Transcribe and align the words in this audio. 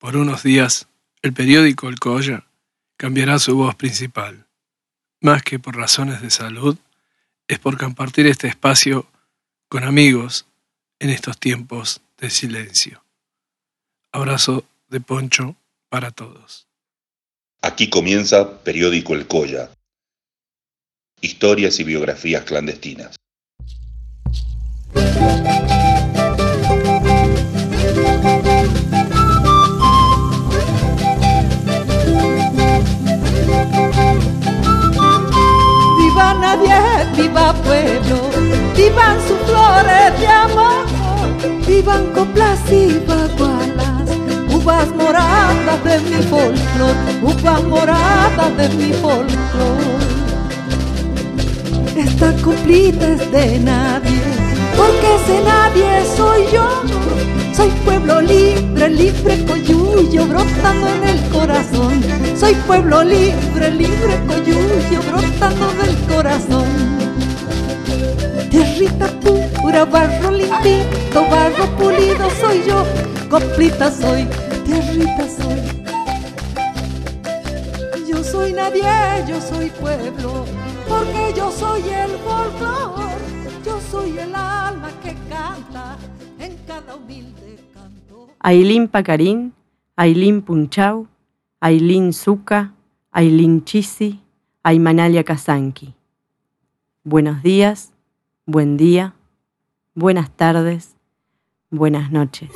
Por 0.00 0.16
unos 0.16 0.42
días, 0.42 0.88
el 1.20 1.34
periódico 1.34 1.90
El 1.90 2.00
Colla 2.00 2.46
cambiará 2.96 3.38
su 3.38 3.54
voz 3.54 3.74
principal. 3.74 4.46
Más 5.20 5.42
que 5.42 5.58
por 5.58 5.76
razones 5.76 6.22
de 6.22 6.30
salud, 6.30 6.78
es 7.46 7.58
por 7.58 7.76
compartir 7.76 8.26
este 8.26 8.48
espacio 8.48 9.06
con 9.68 9.84
amigos 9.84 10.46
en 11.00 11.10
estos 11.10 11.38
tiempos 11.38 12.00
de 12.16 12.30
silencio. 12.30 13.04
Abrazo 14.10 14.64
de 14.88 15.02
poncho 15.02 15.54
para 15.90 16.10
todos. 16.10 16.66
Aquí 17.60 17.90
comienza 17.90 18.62
Periódico 18.64 19.14
El 19.14 19.26
Colla. 19.26 19.70
Historias 21.20 21.78
y 21.78 21.84
biografías 21.84 22.44
clandestinas. 22.44 23.16
Viva 37.30 37.52
pueblo, 37.52 38.30
vivan 38.76 39.18
sus 39.26 39.38
flores 39.46 40.20
de 40.20 40.26
amor, 40.26 40.86
vivan 41.66 42.06
coplas 42.12 42.60
y 42.70 43.00
bagualas, 43.06 44.10
uvas 44.52 44.88
moradas 44.96 45.84
de 45.84 45.98
mi 46.00 46.22
folclor, 46.24 46.94
uvas 47.22 47.64
moradas 47.64 48.56
de 48.56 48.68
mi 48.70 48.92
folclor. 48.94 50.00
Esta 51.96 52.32
coplita 52.42 53.08
es 53.08 53.30
de 53.30 53.58
nadie, 53.60 54.22
porque 54.76 55.14
ese 55.16 55.42
nadie 55.44 56.04
soy 56.16 56.42
yo. 56.52 56.68
Soy 57.54 57.68
pueblo 57.84 58.22
libre, 58.22 58.88
libre 58.88 59.44
coyuyo, 59.44 60.26
brotando 60.26 60.86
en 60.88 61.08
el 61.08 61.28
corazón. 61.28 62.02
Soy 62.38 62.54
pueblo 62.66 63.04
libre, 63.04 63.70
libre 63.72 64.18
coyuyo, 64.26 65.00
brotando 65.10 65.70
del 65.82 65.96
corazón. 66.08 66.99
Tierrita 68.80 69.08
pura, 69.60 69.84
barro 69.84 70.30
limpito, 70.30 71.20
barro 71.30 71.66
pulido 71.76 72.30
soy 72.40 72.62
yo. 72.66 72.82
Coplita 73.28 73.90
soy, 73.90 74.26
tierrita 74.64 75.28
soy. 75.28 75.60
Yo 78.08 78.24
soy 78.24 78.54
nadie, 78.54 78.82
yo 79.28 79.38
soy 79.38 79.68
pueblo 79.68 80.46
porque 80.88 81.34
yo 81.36 81.52
soy 81.52 81.82
el 81.90 82.10
folclor, 82.24 83.20
yo 83.66 83.78
soy 83.90 84.18
el 84.18 84.34
alma 84.34 84.90
que 85.02 85.14
canta 85.28 85.98
en 86.38 86.56
cada 86.66 86.96
humilde 86.96 87.58
canto. 87.74 88.28
Ailín 88.38 88.88
Pacarín, 88.88 89.52
Ailín 89.94 90.40
Punchau, 90.40 91.06
Ailín 91.60 92.14
Zuca, 92.14 92.72
Ailín 93.12 93.62
Chisi, 93.62 94.20
Aymanalia 94.62 95.22
Kazanki. 95.22 95.92
Buenos 97.04 97.42
días, 97.42 97.92
buen 98.50 98.76
día, 98.76 99.14
buenas 99.94 100.28
tardes, 100.28 100.96
buenas 101.70 102.10
noches. 102.10 102.50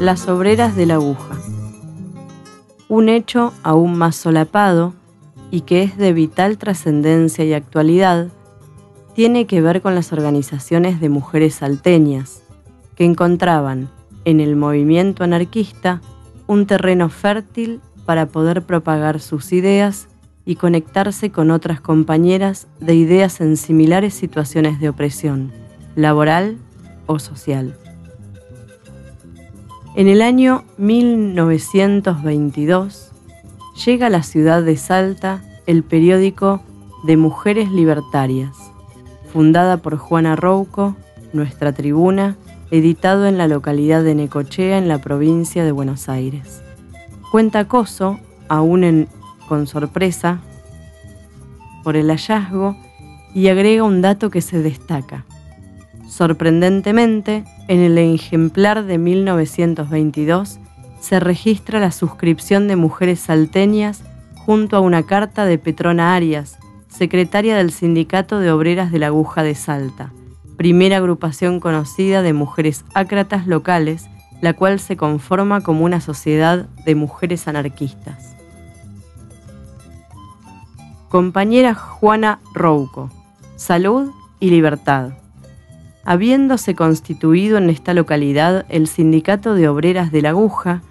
Las 0.00 0.26
obreras 0.28 0.74
de 0.74 0.86
la 0.86 0.94
aguja. 0.94 1.36
Un 2.88 3.10
hecho 3.10 3.52
aún 3.62 3.98
más 3.98 4.16
solapado 4.16 4.94
y 5.50 5.62
que 5.62 5.82
es 5.82 5.98
de 5.98 6.14
vital 6.14 6.56
trascendencia 6.56 7.44
y 7.44 7.52
actualidad, 7.52 8.28
tiene 9.16 9.46
que 9.46 9.60
ver 9.62 9.80
con 9.80 9.94
las 9.94 10.12
organizaciones 10.12 11.00
de 11.00 11.08
mujeres 11.08 11.54
salteñas, 11.54 12.42
que 12.96 13.06
encontraban 13.06 13.88
en 14.26 14.40
el 14.40 14.56
movimiento 14.56 15.24
anarquista 15.24 16.02
un 16.46 16.66
terreno 16.66 17.08
fértil 17.08 17.80
para 18.04 18.26
poder 18.26 18.60
propagar 18.60 19.20
sus 19.20 19.54
ideas 19.54 20.08
y 20.44 20.56
conectarse 20.56 21.30
con 21.30 21.50
otras 21.50 21.80
compañeras 21.80 22.66
de 22.78 22.94
ideas 22.94 23.40
en 23.40 23.56
similares 23.56 24.12
situaciones 24.12 24.80
de 24.80 24.90
opresión, 24.90 25.50
laboral 25.94 26.58
o 27.06 27.18
social. 27.18 27.74
En 29.94 30.08
el 30.08 30.20
año 30.20 30.64
1922 30.76 33.12
llega 33.86 34.08
a 34.08 34.10
la 34.10 34.22
ciudad 34.22 34.62
de 34.62 34.76
Salta 34.76 35.42
el 35.66 35.84
periódico 35.84 36.60
de 37.04 37.16
Mujeres 37.16 37.70
Libertarias, 37.70 38.65
fundada 39.36 39.76
por 39.76 39.98
Juana 39.98 40.34
Rouco, 40.34 40.96
nuestra 41.34 41.74
tribuna, 41.74 42.38
editado 42.70 43.26
en 43.26 43.36
la 43.36 43.48
localidad 43.48 44.02
de 44.02 44.14
Necochea 44.14 44.78
en 44.78 44.88
la 44.88 44.96
provincia 44.96 45.62
de 45.62 45.72
Buenos 45.72 46.08
Aires. 46.08 46.62
Cuenta 47.30 47.68
Coso, 47.68 48.18
aún 48.48 49.06
con 49.46 49.66
sorpresa, 49.66 50.40
por 51.84 51.96
el 51.96 52.08
hallazgo 52.08 52.78
y 53.34 53.48
agrega 53.48 53.82
un 53.82 54.00
dato 54.00 54.30
que 54.30 54.40
se 54.40 54.62
destaca. 54.62 55.26
Sorprendentemente, 56.08 57.44
en 57.68 57.80
el 57.80 57.98
ejemplar 57.98 58.84
de 58.86 58.96
1922 58.96 60.60
se 60.98 61.20
registra 61.20 61.78
la 61.78 61.90
suscripción 61.90 62.68
de 62.68 62.76
mujeres 62.76 63.20
salteñas 63.20 64.02
junto 64.34 64.78
a 64.78 64.80
una 64.80 65.02
carta 65.02 65.44
de 65.44 65.58
Petrona 65.58 66.14
Arias, 66.14 66.56
secretaria 66.96 67.56
del 67.56 67.70
Sindicato 67.70 68.38
de 68.38 68.50
Obreras 68.50 68.90
de 68.90 68.98
la 68.98 69.08
Aguja 69.08 69.42
de 69.42 69.54
Salta, 69.54 70.12
primera 70.56 70.96
agrupación 70.96 71.60
conocida 71.60 72.22
de 72.22 72.32
mujeres 72.32 72.84
ácratas 72.94 73.46
locales, 73.46 74.06
la 74.40 74.54
cual 74.54 74.80
se 74.80 74.96
conforma 74.96 75.62
como 75.62 75.84
una 75.84 76.00
sociedad 76.00 76.66
de 76.84 76.94
mujeres 76.94 77.46
anarquistas. 77.48 78.34
Compañera 81.08 81.74
Juana 81.74 82.40
Rouco, 82.54 83.10
Salud 83.56 84.10
y 84.40 84.50
Libertad 84.50 85.12
habiéndose 86.06 86.76
constituido 86.76 87.58
en 87.58 87.68
esta 87.68 87.92
localidad 87.92 88.64
el 88.68 88.86
Sindicato 88.86 89.54
de 89.54 89.68
Obreras 89.68 90.12
de 90.12 90.22
la 90.22 90.30
Aguja, 90.30 90.82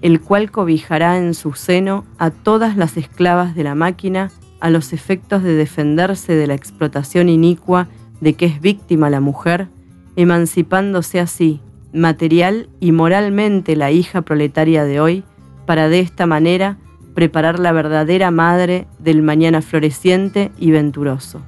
el 0.00 0.22
cual 0.22 0.50
cobijará 0.50 1.18
en 1.18 1.34
su 1.34 1.52
seno 1.52 2.06
a 2.18 2.30
todas 2.30 2.74
las 2.74 2.96
esclavas 2.96 3.54
de 3.54 3.62
la 3.62 3.74
máquina 3.74 4.30
a 4.64 4.70
los 4.70 4.94
efectos 4.94 5.42
de 5.42 5.52
defenderse 5.52 6.34
de 6.34 6.46
la 6.46 6.54
explotación 6.54 7.28
inicua 7.28 7.86
de 8.22 8.32
que 8.32 8.46
es 8.46 8.62
víctima 8.62 9.10
la 9.10 9.20
mujer, 9.20 9.68
emancipándose 10.16 11.20
así, 11.20 11.60
material 11.92 12.70
y 12.80 12.90
moralmente 12.90 13.76
la 13.76 13.90
hija 13.90 14.22
proletaria 14.22 14.86
de 14.86 15.00
hoy, 15.00 15.22
para 15.66 15.90
de 15.90 16.00
esta 16.00 16.24
manera 16.24 16.78
preparar 17.14 17.58
la 17.58 17.72
verdadera 17.72 18.30
madre 18.30 18.86
del 18.98 19.20
mañana 19.20 19.60
floreciente 19.60 20.50
y 20.58 20.70
venturoso. 20.70 21.42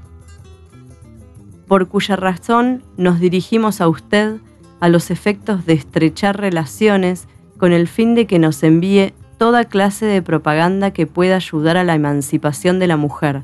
Por 1.66 1.88
cuya 1.88 2.16
razón 2.16 2.82
nos 2.98 3.18
dirigimos 3.18 3.80
a 3.80 3.88
usted 3.88 4.36
a 4.78 4.90
los 4.90 5.10
efectos 5.10 5.64
de 5.64 5.72
estrechar 5.72 6.38
relaciones 6.38 7.28
con 7.56 7.72
el 7.72 7.88
fin 7.88 8.14
de 8.14 8.26
que 8.26 8.38
nos 8.38 8.62
envíe 8.62 9.14
toda 9.38 9.64
clase 9.64 10.06
de 10.06 10.22
propaganda 10.22 10.90
que 10.90 11.06
pueda 11.06 11.36
ayudar 11.36 11.76
a 11.76 11.84
la 11.84 11.94
emancipación 11.94 12.78
de 12.78 12.86
la 12.86 12.96
mujer, 12.96 13.42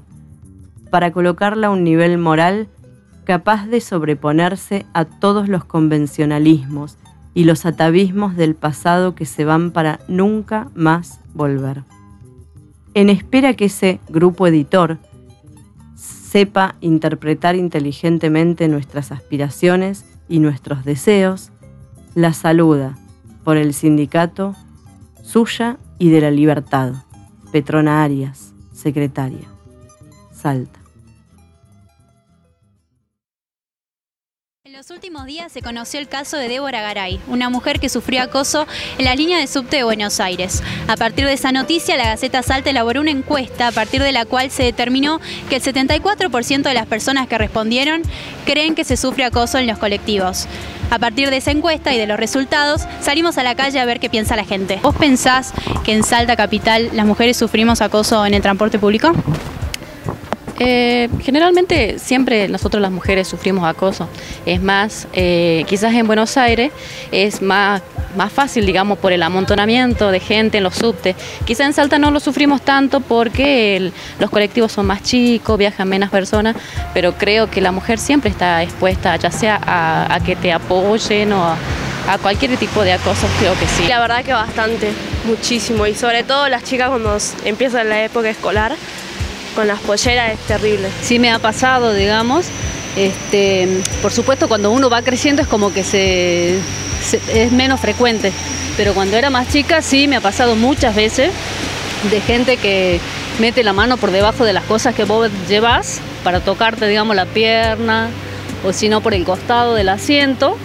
para 0.91 1.13
colocarla 1.13 1.69
a 1.69 1.71
un 1.71 1.85
nivel 1.85 2.19
moral 2.19 2.69
capaz 3.25 3.67
de 3.67 3.81
sobreponerse 3.81 4.87
a 4.93 5.05
todos 5.05 5.49
los 5.49 5.65
convencionalismos 5.65 6.99
y 7.35 7.45
los 7.45 7.65
atavismos 7.65 8.37
del 8.37 8.55
pasado 8.55 9.15
que 9.15 9.25
se 9.25 9.45
van 9.45 9.71
para 9.71 10.01
nunca 10.09 10.69
más 10.75 11.21
volver. 11.35 11.85
En 12.95 13.09
espera 13.09 13.55
que 13.55 13.67
ese 13.67 14.01
grupo 14.09 14.47
editor, 14.47 14.99
sepa 15.97 16.77
interpretar 16.81 17.57
inteligentemente 17.57 18.69
nuestras 18.69 19.13
aspiraciones 19.13 20.05
y 20.29 20.41
nuestros 20.41 20.85
deseos, 20.85 21.53
la 22.15 22.33
saluda 22.33 22.97
por 23.45 23.57
el 23.57 23.75
sindicato 23.75 24.55
suya 25.23 25.79
y 25.99 26.11
de 26.11 26.21
la 26.21 26.31
libertad. 26.31 26.93
Petrona 27.53 28.03
Arias, 28.05 28.53
secretaria. 28.73 29.49
Salta. 30.33 30.82
Los 34.83 34.91
últimos 34.91 35.27
días 35.27 35.53
se 35.53 35.63
conoció 35.63 36.01
el 36.01 36.09
caso 36.09 36.37
de 36.37 36.49
Débora 36.49 36.83
Garay, 36.83 37.21
una 37.29 37.49
mujer 37.49 37.79
que 37.79 37.89
sufrió 37.89 38.21
acoso 38.21 38.67
en 38.99 39.05
la 39.05 39.15
línea 39.15 39.39
de 39.39 39.47
subte 39.47 39.77
de 39.77 39.85
Buenos 39.85 40.19
Aires. 40.19 40.61
A 40.89 40.97
partir 40.97 41.25
de 41.25 41.35
esa 41.35 41.53
noticia, 41.53 41.97
la 41.97 42.07
Gaceta 42.07 42.43
Salta 42.43 42.71
elaboró 42.71 43.01
una 43.01 43.13
encuesta 43.13 43.69
a 43.69 43.71
partir 43.71 44.03
de 44.03 44.11
la 44.11 44.25
cual 44.25 44.51
se 44.51 44.65
determinó 44.65 45.21
que 45.49 45.55
el 45.55 45.63
74% 45.63 46.63
de 46.63 46.75
las 46.75 46.89
personas 46.89 47.29
que 47.29 47.39
respondieron 47.39 48.03
creen 48.45 48.75
que 48.75 48.83
se 48.83 48.97
sufre 48.97 49.25
acoso 49.25 49.57
en 49.59 49.69
los 49.69 49.79
colectivos. 49.79 50.49
A 50.91 50.99
partir 50.99 51.31
de 51.31 51.37
esa 51.37 51.53
encuesta 51.53 51.95
y 51.95 51.99
de 51.99 52.09
los 52.09 52.19
resultados, 52.19 52.83
salimos 53.01 53.39
a 53.39 53.45
la 53.45 53.55
calle 53.55 53.79
a 53.79 53.85
ver 53.85 54.01
qué 54.01 54.11
piensa 54.11 54.35
la 54.35 54.45
gente. 54.45 54.81
¿Vos 54.83 54.97
pensás 54.97 55.53
que 55.85 55.93
en 55.93 56.03
Salta 56.03 56.35
Capital 56.35 56.91
las 56.93 57.07
mujeres 57.07 57.37
sufrimos 57.37 57.83
acoso 57.83 58.27
en 58.27 58.35
el 58.35 58.43
transporte 58.43 58.81
público? 58.81 59.13
Eh, 60.65 61.09
generalmente 61.21 61.99
siempre 61.99 62.47
nosotros 62.47 62.81
las 62.81 62.93
mujeres 62.93 63.27
sufrimos 63.27 63.65
acoso. 63.69 64.09
Es 64.47 64.63
más, 64.63 65.09
eh, 65.13 65.65
quizás 65.67 65.93
en 65.93 66.07
Buenos 66.07 66.37
Aires 66.37 66.71
es 67.11 67.43
más, 67.43 67.83
más 68.17 68.33
fácil, 68.33 68.65
digamos, 68.65 68.99
por 68.99 69.13
el 69.13 69.25
amontonamiento 69.25 70.13
de 70.13 70.21
gente 70.21 70.59
en 70.59 70.65
los 70.65 70.77
subtes. 70.77 71.17
Quizás 71.45 71.67
en 71.67 71.73
Salta 71.73 71.99
no 71.99 72.13
lo 72.13 72.21
sufrimos 72.21 72.63
tanto 72.63 73.01
porque 73.01 73.91
los 74.21 74.31
colectivos 74.31 74.71
son 74.71 74.87
más 74.87 75.03
chicos, 75.03 75.59
viajan 75.59 75.89
menos 75.89 76.11
personas, 76.11 76.55
pero 76.95 77.15
creo 77.15 77.51
que 77.51 77.61
la 77.61 77.73
mujer 77.73 77.99
siempre 77.99 78.31
está 78.31 78.63
expuesta, 78.63 79.17
ya 79.17 79.33
sea 79.33 79.61
a, 79.67 80.21
que 80.25 80.37
te 80.37 80.53
apoyen 80.53 81.33
o 81.33 81.43
a, 81.43 81.57
a 82.09 82.19
cualquier 82.19 82.57
tipo 82.57 82.85
de 82.85 82.93
acoso, 82.93 83.27
creo 83.41 83.59
que 83.59 83.67
sí. 83.67 83.89
La 83.89 83.99
verdad 83.99 84.23
que 84.25 84.33
bastante, 84.33 84.93
muchísimo, 85.25 85.89
y 85.89 85.97
sobre 85.97 86.23
todo 86.23 86.49
las 86.49 86.63
chicas 86.63 86.89
cuando 86.89 87.19
empiezan 87.45 87.89
la 87.89 88.05
época 88.05 88.31
escolar 88.31 88.77
con 89.55 89.69
las 89.69 89.81
polleras 89.81 90.33
es 90.33 90.39
terrible. 90.41 90.89
Sí 91.03 91.19
me 91.19 91.31
ha 91.31 91.39
pasado, 91.39 91.93
digamos. 91.95 92.47
Este, 92.97 93.69
por 94.03 94.13
supuesto, 94.13 94.49
cuando 94.49 94.71
uno 94.71 94.91
va 94.91 95.03
creciendo 95.03 95.43
es 95.43 95.49
como 95.49 95.73
que 95.73 95.81
es 95.81 97.53
menos 97.53 97.81
frecuente, 97.81 98.33
pero 98.77 98.95
cuando 98.95 99.17
era 99.17 99.31
más 99.31 99.49
chica 99.49 99.83
sí 99.83 100.09
me 100.09 100.17
ha 100.17 100.21
pasado 100.21 100.57
muchas 100.57 100.95
veces 100.95 101.33
de 102.11 102.21
gente 102.21 102.57
que 102.57 103.01
mete 103.39 103.63
la 103.63 103.73
mano 103.73 103.97
por 103.97 104.11
debajo 104.11 104.45
de 104.45 104.53
las 104.53 104.65
cosas 104.65 104.95
que 104.95 105.05
vos 105.05 105.31
llevas 105.49 106.01
para 106.23 106.41
tocarte, 106.41 106.87
digamos, 106.87 107.17
la 107.17 107.27
pierna 107.27 108.09
o 108.65 108.73
si 108.73 108.89
no 108.89 109.01
por 109.01 109.15
el 109.15 109.25
costado 109.25 109.75
del 109.75 109.89
asiento, 109.89 110.57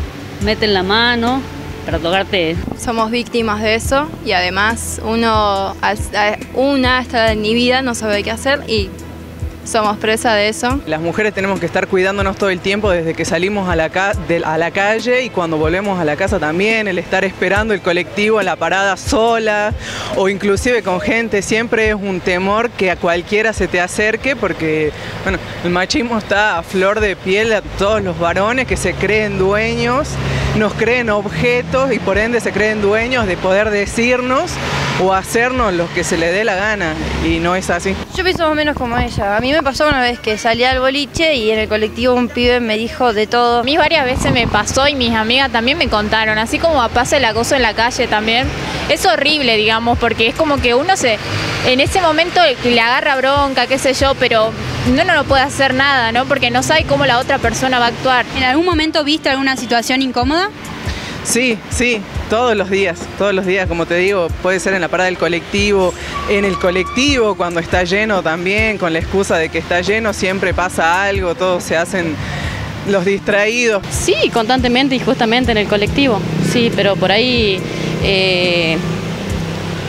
meten 0.41 0.73
la 0.73 0.83
mano 0.83 1.41
para 1.87 1.99
tocarte. 1.99 2.57
Somos 2.77 3.11
víctimas 3.11 3.61
de 3.61 3.75
eso 3.75 4.09
y 4.25 4.33
además 4.33 4.99
uno, 5.05 5.73
una 6.53 6.99
está 6.99 7.31
en 7.31 7.41
mi 7.41 7.53
vida, 7.53 7.81
no 7.81 7.95
sabe 7.95 8.23
qué 8.23 8.31
hacer 8.31 8.69
y 8.69 8.89
somos 9.67 9.97
presa 9.97 10.33
de 10.33 10.49
eso. 10.49 10.79
Las 10.85 11.01
mujeres 11.01 11.33
tenemos 11.33 11.59
que 11.59 11.65
estar 11.65 11.87
cuidándonos 11.87 12.37
todo 12.37 12.49
el 12.49 12.59
tiempo 12.59 12.89
desde 12.89 13.13
que 13.13 13.25
salimos 13.25 13.69
a 13.69 13.75
la, 13.75 13.89
calle 13.89 15.23
y 15.23 15.29
cuando 15.29 15.57
volvemos 15.57 15.99
a 15.99 16.05
la 16.05 16.15
casa 16.15 16.39
también, 16.39 16.87
el 16.87 16.97
estar 16.97 17.25
esperando 17.25 17.73
el 17.73 17.81
colectivo 17.81 18.39
en 18.39 18.45
la 18.45 18.55
parada 18.55 18.95
sola 18.97 19.73
o 20.15 20.29
inclusive 20.29 20.83
con 20.83 21.01
gente, 21.01 21.41
siempre 21.41 21.89
es 21.89 21.95
un 21.95 22.21
temor 22.21 22.69
que 22.69 22.91
a 22.91 22.95
cualquiera 22.95 23.53
se 23.53 23.67
te 23.67 23.81
acerque 23.81 24.35
porque 24.35 24.91
bueno, 25.23 25.37
el 25.63 25.69
machismo 25.69 26.17
está 26.17 26.57
a 26.57 26.63
flor 26.63 26.99
de 26.99 27.15
piel 27.15 27.53
a 27.53 27.61
todos 27.61 28.01
los 28.01 28.17
varones 28.17 28.67
que 28.67 28.77
se 28.77 28.93
creen 28.93 29.37
dueños, 29.37 30.09
nos 30.57 30.73
creen 30.73 31.09
objetos 31.09 31.91
y 31.91 31.99
por 31.99 32.17
ende 32.17 32.39
se 32.39 32.51
creen 32.51 32.81
dueños 32.81 33.27
de 33.27 33.35
poder 33.37 33.69
decirnos 33.69 34.51
o 35.01 35.13
hacernos 35.13 35.73
lo 35.73 35.91
que 35.93 36.03
se 36.03 36.17
le 36.17 36.31
dé 36.31 36.43
la 36.43 36.55
gana 36.55 36.93
y 37.25 37.39
no 37.39 37.55
es 37.55 37.69
así. 37.69 37.95
Yo 38.15 38.23
pienso 38.23 38.43
más 38.43 38.51
o 38.51 38.55
menos 38.55 38.75
como 38.75 38.97
ella. 38.97 39.37
A 39.37 39.39
mí 39.39 39.51
me 39.51 39.61
pasó 39.61 39.87
una 39.87 40.01
vez 40.01 40.19
que 40.19 40.37
salí 40.37 40.63
al 40.63 40.79
boliche 40.79 41.35
y 41.35 41.51
en 41.51 41.59
el 41.59 41.67
colectivo 41.67 42.13
un 42.13 42.29
pibe 42.29 42.59
me 42.59 42.77
dijo 42.77 43.13
de 43.13 43.27
todo. 43.27 43.59
A 43.59 43.63
mí 43.63 43.77
varias 43.77 44.05
veces 44.05 44.31
me 44.31 44.47
pasó 44.47 44.87
y 44.87 44.95
mis 44.95 45.13
amigas 45.13 45.51
también 45.51 45.77
me 45.77 45.87
contaron, 45.87 46.37
así 46.37 46.59
como 46.59 46.87
pasa 46.89 47.17
el 47.17 47.25
acoso 47.25 47.55
en 47.55 47.61
la 47.61 47.73
calle 47.73 48.07
también. 48.07 48.47
Es 48.89 49.05
horrible, 49.05 49.57
digamos, 49.57 49.97
porque 49.99 50.27
es 50.27 50.35
como 50.35 50.57
que 50.57 50.73
uno 50.73 50.95
se 50.97 51.17
en 51.65 51.79
ese 51.79 52.01
momento 52.01 52.39
le 52.63 52.79
agarra 52.79 53.15
bronca, 53.17 53.67
qué 53.67 53.77
sé 53.77 53.93
yo, 53.93 54.15
pero 54.15 54.51
no, 54.95 55.03
no, 55.03 55.15
no 55.15 55.23
puede 55.25 55.41
hacer 55.41 55.73
nada, 55.73 56.11
¿no? 56.11 56.25
Porque 56.25 56.49
no 56.49 56.63
sabe 56.63 56.85
cómo 56.85 57.05
la 57.05 57.19
otra 57.19 57.39
persona 57.39 57.77
va 57.77 57.85
a 57.85 57.89
actuar. 57.89 58.25
¿En 58.37 58.43
algún 58.43 58.65
momento 58.65 59.03
viste 59.03 59.29
alguna 59.29 59.57
situación 59.57 60.01
incómoda? 60.01 60.49
Sí, 61.27 61.57
sí, 61.69 62.01
todos 62.29 62.55
los 62.55 62.69
días, 62.69 62.99
todos 63.17 63.33
los 63.33 63.45
días, 63.45 63.67
como 63.67 63.85
te 63.85 63.95
digo, 63.95 64.29
puede 64.41 64.61
ser 64.61 64.73
en 64.75 64.79
la 64.79 64.87
parada 64.87 65.07
del 65.07 65.17
colectivo, 65.17 65.93
en 66.29 66.45
el 66.45 66.57
colectivo 66.57 67.35
cuando 67.35 67.59
está 67.59 67.83
lleno 67.83 68.23
también, 68.23 68.77
con 68.77 68.93
la 68.93 68.99
excusa 68.99 69.35
de 69.35 69.49
que 69.49 69.57
está 69.57 69.81
lleno, 69.81 70.13
siempre 70.13 70.53
pasa 70.53 71.03
algo, 71.03 71.35
todos 71.35 71.65
se 71.65 71.75
hacen 71.75 72.15
los 72.87 73.03
distraídos. 73.03 73.83
Sí, 73.89 74.15
constantemente 74.31 74.95
y 74.95 74.99
justamente 74.99 75.51
en 75.51 75.57
el 75.57 75.67
colectivo, 75.67 76.21
sí, 76.49 76.71
pero 76.73 76.95
por 76.95 77.11
ahí 77.11 77.59
eh, 78.03 78.77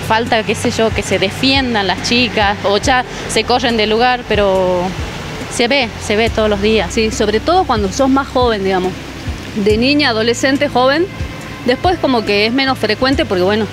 falta, 0.09 0.43
qué 0.43 0.57
sé 0.57 0.73
yo, 0.73 0.91
que 0.91 1.05
se 1.05 1.21
defiendan 1.21 1.87
las 1.87 2.03
chicas 2.03 2.59
o 2.65 2.79
ya 2.79 3.05
se 3.33 3.45
corren 3.45 3.77
del 3.77 3.91
lugar, 3.91 4.25
pero 4.29 4.83
se 5.55 5.69
ve, 5.69 5.89
se 6.05 6.17
ve 6.17 6.31
todos 6.31 6.51
los 6.51 6.61
días. 6.61 6.93
Sí, 6.93 7.13
sobre 7.13 7.39
todo 7.39 7.63
cuando 7.63 7.93
sos 7.93 8.11
más 8.11 8.27
joven, 8.27 8.65
digamos, 8.65 8.93
de 9.55 9.77
niña, 9.77 10.09
adolescente, 10.09 10.69
joven 10.69 11.07
Después 11.69 11.99
como 11.99 12.25
que 12.25 12.47
es 12.47 12.53
menos 12.55 12.79
frecuente 12.79 13.27
porque 13.27 13.43
bueno, 13.43 13.67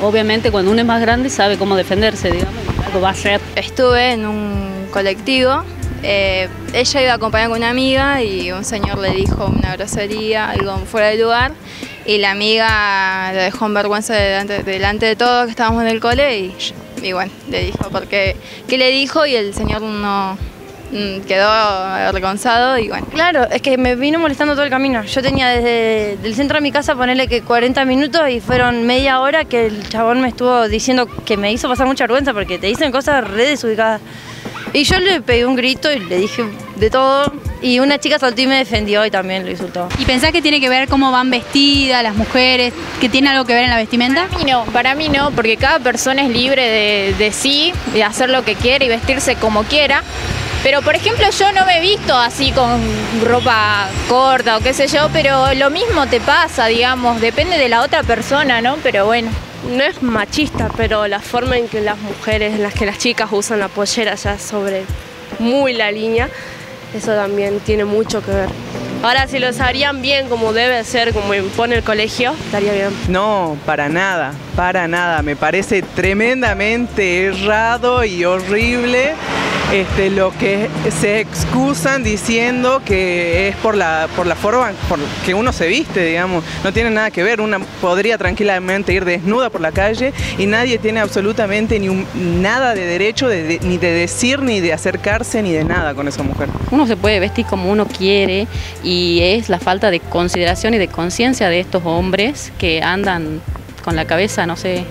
obviamente 0.00 0.50
cuando 0.50 0.70
uno 0.70 0.80
es 0.80 0.86
más 0.86 1.02
grande 1.02 1.28
sabe 1.28 1.58
cómo 1.58 1.76
defenderse, 1.76 2.30
digamos, 2.30 2.54
algo 2.86 3.02
va 3.02 3.10
a 3.10 3.14
ser. 3.14 3.42
Estuve 3.56 4.12
en 4.12 4.24
un 4.24 4.86
colectivo, 4.90 5.62
eh, 6.02 6.48
ella 6.72 7.02
iba 7.02 7.12
a 7.12 7.16
acompañar 7.16 7.50
con 7.50 7.58
una 7.58 7.68
amiga 7.68 8.22
y 8.22 8.50
un 8.52 8.64
señor 8.64 8.96
le 9.00 9.10
dijo 9.10 9.52
una 9.54 9.76
grosería, 9.76 10.48
algo 10.48 10.78
fuera 10.78 11.08
de 11.08 11.18
lugar, 11.18 11.52
y 12.06 12.16
la 12.16 12.30
amiga 12.30 13.30
le 13.34 13.42
dejó 13.42 13.66
en 13.66 13.74
vergüenza 13.74 14.14
delante, 14.14 15.04
de 15.04 15.16
todos 15.16 15.44
que 15.44 15.50
estábamos 15.50 15.82
en 15.82 15.88
el 15.88 16.00
cole 16.00 16.38
y, 16.38 16.56
y 17.02 17.12
bueno, 17.12 17.32
le 17.50 17.64
dijo 17.64 17.90
porque 17.92 18.34
qué 18.66 18.78
le 18.78 18.90
dijo 18.90 19.26
y 19.26 19.34
el 19.36 19.52
señor 19.52 19.82
no, 19.82 20.38
quedó 21.26 21.48
avergonzado 21.48 22.78
y 22.78 22.88
bueno. 22.88 23.06
Claro, 23.12 23.48
es 23.50 23.62
que 23.62 23.78
me 23.78 23.96
vino 23.96 24.18
molestando 24.18 24.54
todo 24.54 24.64
el 24.64 24.70
camino. 24.70 25.02
Yo 25.04 25.22
tenía 25.22 25.48
desde 25.48 26.18
el 26.22 26.34
centro 26.34 26.56
de 26.56 26.60
mi 26.60 26.70
casa 26.70 26.94
ponerle 26.94 27.28
que 27.28 27.42
40 27.42 27.84
minutos 27.84 28.28
y 28.28 28.40
fueron 28.40 28.86
media 28.86 29.20
hora 29.20 29.44
que 29.44 29.66
el 29.66 29.88
chabón 29.88 30.20
me 30.20 30.28
estuvo 30.28 30.68
diciendo 30.68 31.06
que 31.24 31.36
me 31.36 31.52
hizo 31.52 31.68
pasar 31.68 31.86
mucha 31.86 32.04
vergüenza 32.04 32.32
porque 32.32 32.58
te 32.58 32.66
dicen 32.66 32.92
cosas 32.92 33.26
re 33.28 33.46
desubicadas. 33.46 34.00
Y 34.74 34.84
yo 34.84 34.98
le 35.00 35.20
pegué 35.20 35.44
un 35.44 35.54
grito 35.54 35.92
y 35.92 35.98
le 35.98 36.16
dije 36.16 36.44
de 36.76 36.90
todo. 36.90 37.32
Y 37.60 37.78
una 37.78 37.98
chica 37.98 38.18
saltó 38.18 38.40
y 38.40 38.46
me 38.46 38.56
defendió 38.56 39.04
y 39.04 39.10
también 39.10 39.44
lo 39.44 39.50
insultó. 39.50 39.88
¿Y 39.98 40.04
pensás 40.04 40.32
que 40.32 40.42
tiene 40.42 40.60
que 40.60 40.68
ver 40.68 40.88
cómo 40.88 41.12
van 41.12 41.30
vestidas 41.30 42.02
las 42.02 42.14
mujeres? 42.14 42.72
¿Que 43.00 43.08
tiene 43.08 43.28
algo 43.28 43.44
que 43.44 43.54
ver 43.54 43.64
en 43.64 43.70
la 43.70 43.76
vestimenta? 43.76 44.26
Para 44.28 44.38
mí 44.38 44.50
no, 44.50 44.64
para 44.64 44.94
mí 44.94 45.08
no, 45.08 45.30
porque 45.30 45.56
cada 45.56 45.78
persona 45.78 46.22
es 46.22 46.30
libre 46.30 46.62
de, 46.62 47.14
de 47.18 47.32
sí, 47.32 47.72
de 47.92 48.02
hacer 48.02 48.30
lo 48.30 48.44
que 48.44 48.54
quiera 48.54 48.84
y 48.84 48.88
vestirse 48.88 49.36
como 49.36 49.62
quiera. 49.64 50.02
Pero 50.62 50.80
por 50.82 50.94
ejemplo 50.94 51.26
yo 51.36 51.52
no 51.52 51.66
me 51.66 51.78
he 51.78 51.80
visto 51.80 52.16
así 52.16 52.52
con 52.52 52.80
ropa 53.24 53.88
corta 54.08 54.56
o 54.56 54.60
qué 54.60 54.72
sé 54.72 54.86
yo, 54.86 55.08
pero 55.12 55.52
lo 55.54 55.70
mismo 55.70 56.06
te 56.06 56.20
pasa, 56.20 56.66
digamos, 56.66 57.20
depende 57.20 57.58
de 57.58 57.68
la 57.68 57.82
otra 57.82 58.02
persona, 58.02 58.60
¿no? 58.60 58.76
Pero 58.82 59.06
bueno. 59.06 59.30
No 59.62 59.84
es 59.84 60.02
machista, 60.02 60.68
pero 60.76 61.06
la 61.06 61.20
forma 61.20 61.56
en 61.56 61.68
que 61.68 61.80
las 61.80 61.96
mujeres, 61.96 62.54
en 62.54 62.64
las 62.64 62.74
que 62.74 62.84
las 62.84 62.98
chicas 62.98 63.28
usan 63.30 63.60
la 63.60 63.68
pollera 63.68 64.16
ya 64.16 64.36
sobre 64.36 64.82
muy 65.38 65.72
la 65.72 65.92
línea, 65.92 66.28
eso 66.92 67.14
también 67.14 67.60
tiene 67.60 67.84
mucho 67.84 68.24
que 68.24 68.32
ver. 68.32 68.48
Ahora, 69.04 69.28
si 69.28 69.38
los 69.38 69.60
harían 69.60 70.02
bien 70.02 70.28
como 70.28 70.52
debe 70.52 70.82
ser, 70.82 71.12
como 71.12 71.32
impone 71.34 71.76
el 71.76 71.84
colegio, 71.84 72.34
estaría 72.44 72.72
bien. 72.72 72.90
No, 73.08 73.56
para 73.64 73.88
nada, 73.88 74.32
para 74.56 74.88
nada. 74.88 75.22
Me 75.22 75.36
parece 75.36 75.82
tremendamente 75.82 77.26
errado 77.26 78.04
y 78.04 78.24
horrible 78.24 79.14
este, 79.72 80.10
lo 80.10 80.36
que 80.36 80.68
se 81.00 81.20
excusan 81.20 82.04
diciendo 82.04 82.82
que 82.84 83.48
es 83.48 83.56
por 83.56 83.74
la, 83.74 84.06
por 84.14 84.26
la 84.26 84.34
forma 84.34 84.72
por 84.86 84.98
que 85.24 85.32
uno 85.32 85.50
se 85.50 85.66
viste, 85.66 86.04
digamos. 86.04 86.44
No 86.62 86.74
tiene 86.74 86.90
nada 86.90 87.10
que 87.10 87.22
ver. 87.22 87.40
Una 87.40 87.58
podría 87.58 88.18
tranquilamente 88.18 88.92
ir 88.92 89.06
desnuda 89.06 89.48
por 89.48 89.62
la 89.62 89.72
calle 89.72 90.12
y 90.36 90.44
nadie 90.44 90.76
tiene 90.76 91.00
absolutamente 91.00 91.78
ni 91.78 92.04
nada 92.14 92.74
de 92.74 92.84
derecho 92.84 93.28
ni 93.28 93.78
de 93.78 93.92
decir, 93.92 94.42
ni 94.42 94.60
de 94.60 94.74
acercarse, 94.74 95.42
ni 95.42 95.52
de 95.52 95.64
nada 95.64 95.94
con 95.94 96.06
esa 96.06 96.22
mujer. 96.22 96.50
Uno 96.70 96.86
se 96.86 96.98
puede 96.98 97.18
vestir 97.18 97.46
como 97.46 97.70
uno 97.70 97.86
quiere 97.86 98.46
y 98.84 99.20
es 99.22 99.48
la 99.48 99.58
falta 99.58 99.90
de 99.90 100.00
consideración 100.00 100.74
y 100.74 100.78
de 100.78 100.88
conciencia 100.88 101.48
de 101.48 101.60
estos 101.60 101.82
hombres 101.86 102.52
que 102.58 102.82
andan 102.82 103.40
con 103.82 103.96
la 103.96 104.04
cabeza, 104.04 104.44
no 104.46 104.56
sé, 104.58 104.84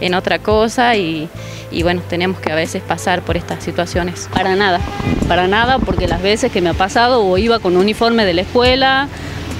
en 0.00 0.14
otra 0.14 0.40
cosa 0.40 0.96
y 0.96 1.28
y 1.70 1.82
bueno, 1.82 2.02
tenemos 2.08 2.40
que 2.40 2.52
a 2.52 2.54
veces 2.54 2.82
pasar 2.82 3.22
por 3.22 3.36
estas 3.36 3.62
situaciones. 3.62 4.28
Para 4.32 4.56
nada, 4.56 4.80
para 5.28 5.48
nada, 5.48 5.78
porque 5.78 6.08
las 6.08 6.22
veces 6.22 6.50
que 6.50 6.60
me 6.60 6.70
ha 6.70 6.74
pasado 6.74 7.24
o 7.24 7.38
iba 7.38 7.58
con 7.58 7.76
uniforme 7.76 8.24
de 8.24 8.34
la 8.34 8.42
escuela 8.42 9.08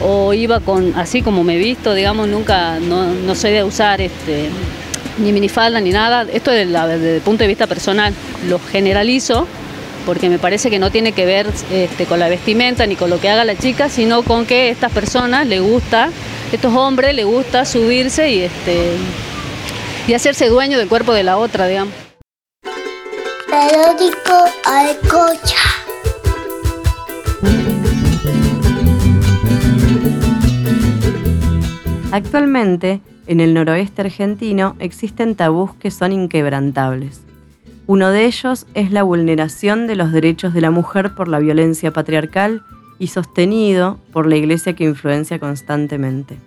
o 0.00 0.32
iba 0.32 0.60
con, 0.60 0.94
así 0.96 1.22
como 1.22 1.44
me 1.44 1.54
he 1.54 1.58
visto, 1.58 1.94
digamos, 1.94 2.28
nunca, 2.28 2.78
no, 2.80 3.12
no 3.12 3.34
sé 3.34 3.48
de 3.48 3.64
usar 3.64 4.00
este, 4.00 4.48
ni 5.18 5.32
minifalda 5.32 5.80
ni 5.80 5.90
nada. 5.90 6.26
Esto 6.32 6.50
desde, 6.50 7.16
el 7.16 7.20
punto 7.22 7.44
de 7.44 7.48
vista 7.48 7.66
personal, 7.66 8.14
lo 8.48 8.58
generalizo 8.58 9.46
porque 10.06 10.30
me 10.30 10.38
parece 10.38 10.70
que 10.70 10.78
no 10.78 10.90
tiene 10.90 11.12
que 11.12 11.26
ver 11.26 11.46
este, 11.70 12.06
con 12.06 12.18
la 12.18 12.28
vestimenta 12.28 12.86
ni 12.86 12.96
con 12.96 13.10
lo 13.10 13.20
que 13.20 13.28
haga 13.28 13.44
la 13.44 13.56
chica, 13.56 13.90
sino 13.90 14.22
con 14.22 14.46
que 14.46 14.62
a 14.62 14.68
estas 14.68 14.90
personas 14.90 15.46
le 15.46 15.60
gusta, 15.60 16.08
estos 16.50 16.74
hombres 16.74 17.14
le 17.14 17.24
gusta 17.24 17.66
subirse 17.66 18.30
y 18.30 18.40
este 18.40 18.92
y 20.08 20.14
hacerse 20.14 20.48
dueño 20.48 20.78
del 20.78 20.88
cuerpo 20.88 21.12
de 21.12 21.22
la 21.22 21.36
otra, 21.36 21.66
digamos. 21.66 21.92
Periódico 23.46 24.44
Alcocha. 24.64 25.58
Actualmente, 32.10 33.02
en 33.26 33.40
el 33.40 33.52
noroeste 33.52 34.00
argentino 34.00 34.76
existen 34.78 35.34
tabús 35.34 35.74
que 35.74 35.90
son 35.90 36.12
inquebrantables. 36.12 37.20
Uno 37.86 38.10
de 38.10 38.24
ellos 38.24 38.66
es 38.72 38.90
la 38.90 39.02
vulneración 39.02 39.86
de 39.86 39.96
los 39.96 40.10
derechos 40.10 40.54
de 40.54 40.62
la 40.62 40.70
mujer 40.70 41.14
por 41.14 41.28
la 41.28 41.38
violencia 41.38 41.92
patriarcal 41.92 42.62
y 42.98 43.08
sostenido 43.08 43.98
por 44.10 44.26
la 44.26 44.36
Iglesia 44.36 44.74
que 44.74 44.84
influencia 44.84 45.38
constantemente. 45.38 46.38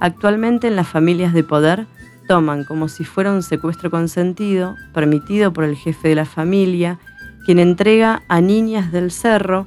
Actualmente 0.00 0.66
en 0.66 0.76
las 0.76 0.88
familias 0.88 1.32
de 1.32 1.44
poder 1.44 1.86
toman 2.30 2.62
como 2.62 2.86
si 2.86 3.02
fuera 3.02 3.32
un 3.32 3.42
secuestro 3.42 3.90
consentido, 3.90 4.76
permitido 4.94 5.52
por 5.52 5.64
el 5.64 5.74
jefe 5.74 6.10
de 6.10 6.14
la 6.14 6.24
familia, 6.24 7.00
quien 7.44 7.58
entrega 7.58 8.22
a 8.28 8.40
niñas 8.40 8.92
del 8.92 9.10
cerro 9.10 9.66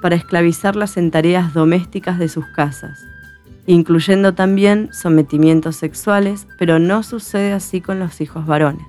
para 0.00 0.14
esclavizarlas 0.14 0.96
en 0.96 1.10
tareas 1.10 1.54
domésticas 1.54 2.20
de 2.20 2.28
sus 2.28 2.46
casas, 2.46 3.00
incluyendo 3.66 4.32
también 4.32 4.90
sometimientos 4.92 5.74
sexuales, 5.74 6.46
pero 6.56 6.78
no 6.78 7.02
sucede 7.02 7.52
así 7.52 7.80
con 7.80 7.98
los 7.98 8.20
hijos 8.20 8.46
varones. 8.46 8.86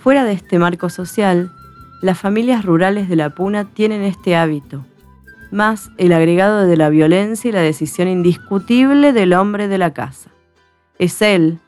Fuera 0.00 0.22
de 0.22 0.32
este 0.32 0.60
marco 0.60 0.90
social, 0.90 1.50
las 2.02 2.20
familias 2.20 2.64
rurales 2.64 3.08
de 3.08 3.16
la 3.16 3.30
Puna 3.30 3.64
tienen 3.64 4.02
este 4.02 4.36
hábito, 4.36 4.86
más 5.50 5.90
el 5.98 6.12
agregado 6.12 6.68
de 6.68 6.76
la 6.76 6.88
violencia 6.88 7.48
y 7.48 7.52
la 7.52 7.62
decisión 7.62 8.06
indiscutible 8.06 9.12
del 9.12 9.32
hombre 9.32 9.66
de 9.66 9.78
la 9.78 9.92
casa. 9.92 10.30
Es 10.98 11.20
él 11.20 11.58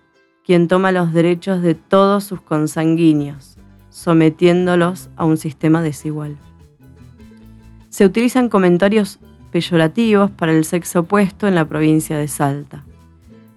quien 0.44 0.68
toma 0.68 0.92
los 0.92 1.12
derechos 1.12 1.60
de 1.60 1.74
todos 1.74 2.24
sus 2.24 2.40
consanguíneos, 2.40 3.58
sometiéndolos 3.90 5.10
a 5.16 5.26
un 5.26 5.36
sistema 5.36 5.82
desigual. 5.82 6.38
Se 7.90 8.06
utilizan 8.06 8.48
comentarios 8.48 9.18
peyorativos 9.50 10.30
para 10.30 10.52
el 10.52 10.64
sexo 10.64 11.00
opuesto 11.00 11.46
en 11.46 11.54
la 11.54 11.66
provincia 11.66 12.16
de 12.16 12.28
Salta. 12.28 12.84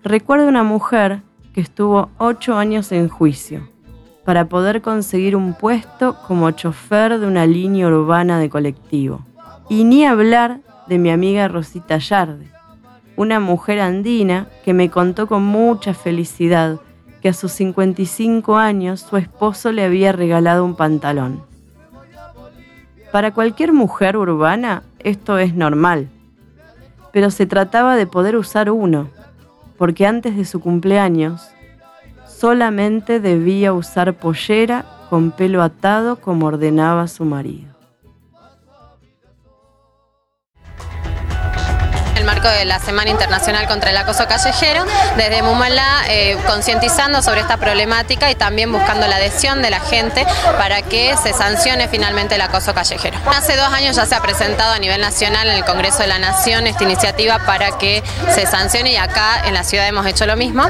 Recuerdo 0.03 0.47
una 0.47 0.63
mujer 0.63 1.21
que 1.53 1.61
estuvo 1.61 2.09
ocho 2.17 2.57
años 2.57 2.91
en 2.91 3.07
juicio 3.07 3.69
para 4.25 4.49
poder 4.49 4.81
conseguir 4.81 5.35
un 5.35 5.53
puesto 5.53 6.17
como 6.27 6.51
chofer 6.51 7.19
de 7.19 7.27
una 7.27 7.45
línea 7.45 7.87
urbana 7.87 8.39
de 8.39 8.49
colectivo. 8.49 9.25
Y 9.69 9.83
ni 9.83 10.05
hablar 10.05 10.61
de 10.87 10.97
mi 10.97 11.09
amiga 11.09 11.47
Rosita 11.47 11.97
Yarde, 11.97 12.51
una 13.15 13.39
mujer 13.39 13.79
andina 13.79 14.47
que 14.63 14.73
me 14.73 14.89
contó 14.89 15.27
con 15.27 15.43
mucha 15.43 15.93
felicidad 15.93 16.79
que 17.21 17.29
a 17.29 17.33
sus 17.33 17.51
55 17.53 18.57
años 18.57 19.01
su 19.01 19.17
esposo 19.17 19.71
le 19.71 19.83
había 19.83 20.11
regalado 20.11 20.65
un 20.65 20.75
pantalón. 20.75 21.43
Para 23.11 23.33
cualquier 23.33 23.73
mujer 23.73 24.17
urbana 24.17 24.83
esto 24.99 25.37
es 25.37 25.53
normal, 25.53 26.09
pero 27.11 27.29
se 27.29 27.45
trataba 27.45 27.95
de 27.95 28.07
poder 28.07 28.35
usar 28.37 28.71
uno, 28.71 29.09
porque 29.77 30.07
antes 30.07 30.35
de 30.35 30.45
su 30.45 30.59
cumpleaños 30.59 31.49
solamente 32.27 33.19
debía 33.19 33.73
usar 33.73 34.13
pollera 34.13 34.85
con 35.09 35.31
pelo 35.31 35.61
atado 35.61 36.15
como 36.15 36.47
ordenaba 36.47 37.07
su 37.07 37.25
marido. 37.25 37.71
De 42.49 42.65
la 42.65 42.79
Semana 42.79 43.09
Internacional 43.09 43.67
contra 43.67 43.91
el 43.91 43.97
Acoso 43.97 44.27
Callejero, 44.27 44.85
desde 45.17 45.41
Mumala 45.41 46.03
eh, 46.07 46.37
concientizando 46.47 47.21
sobre 47.21 47.41
esta 47.41 47.57
problemática 47.57 48.31
y 48.31 48.35
también 48.35 48.71
buscando 48.71 49.07
la 49.07 49.17
adhesión 49.17 49.61
de 49.61 49.69
la 49.69 49.79
gente 49.79 50.25
para 50.57 50.81
que 50.81 51.15
se 51.21 51.33
sancione 51.33 51.87
finalmente 51.87 52.35
el 52.35 52.41
acoso 52.41 52.73
callejero. 52.73 53.17
Hace 53.27 53.55
dos 53.55 53.67
años 53.67 53.95
ya 53.95 54.05
se 54.05 54.15
ha 54.15 54.21
presentado 54.21 54.73
a 54.73 54.79
nivel 54.79 55.01
nacional 55.01 55.47
en 55.47 55.55
el 55.55 55.65
Congreso 55.65 55.99
de 55.99 56.07
la 56.07 56.19
Nación 56.19 56.67
esta 56.67 56.83
iniciativa 56.83 57.39
para 57.45 57.77
que 57.77 58.03
se 58.33 58.45
sancione 58.45 58.93
y 58.93 58.95
acá 58.97 59.43
en 59.45 59.53
la 59.53 59.63
ciudad 59.63 59.87
hemos 59.87 60.05
hecho 60.05 60.25
lo 60.25 60.35
mismo, 60.35 60.63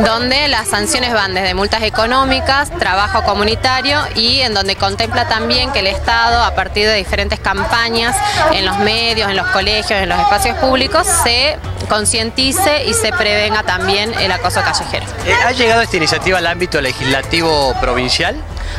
donde 0.00 0.48
las 0.48 0.68
sanciones 0.68 1.12
van 1.12 1.34
desde 1.34 1.54
multas 1.54 1.82
económicas, 1.82 2.70
trabajo 2.78 3.22
comunitario 3.24 4.00
y 4.14 4.40
en 4.40 4.54
donde 4.54 4.76
contempla 4.76 5.28
también 5.28 5.72
que 5.72 5.80
el 5.80 5.86
Estado, 5.86 6.42
a 6.42 6.54
partir 6.54 6.86
de 6.86 6.94
diferentes 6.94 7.40
campañas 7.40 8.16
en 8.52 8.64
los 8.64 8.78
medios, 8.78 9.30
en 9.30 9.36
los 9.36 9.46
colegios, 9.48 10.00
en 10.00 10.08
los 10.08 10.18
espacios 10.18 10.56
públicos, 10.58 11.06
se 11.24 11.58
concientice 11.88 12.84
y 12.84 12.94
se 12.94 13.12
prevenga 13.12 13.62
también 13.62 14.12
el 14.14 14.32
acoso 14.32 14.62
callejero. 14.62 15.06
Eh, 15.26 15.34
¿Ha 15.44 15.52
llegado 15.52 15.82
esta 15.82 15.96
iniciativa 15.96 16.38
al 16.38 16.46
ámbito 16.46 16.80
legislativo 16.80 17.74
provincial? 17.80 18.36